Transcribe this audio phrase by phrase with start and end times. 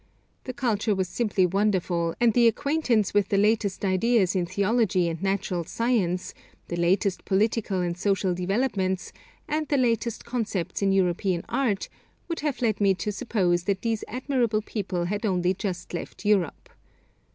[0.45, 5.21] The culture was simply wonderful, and the acquaintance with the latest ideas in theology and
[5.21, 6.33] natural science,
[6.69, 9.13] the latest political and social developments,
[9.47, 11.87] and the latest conceptions in European art,
[12.27, 16.69] would have led me to suppose that these admirable people had only just left Europe.